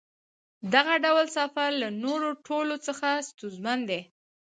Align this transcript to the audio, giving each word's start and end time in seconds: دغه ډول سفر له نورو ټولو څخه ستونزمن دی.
دغه 0.73 0.93
ډول 1.05 1.25
سفر 1.37 1.69
له 1.81 1.87
نورو 2.03 2.29
ټولو 2.47 2.75
څخه 2.87 3.07
ستونزمن 3.29 3.79
دی. 3.89 4.01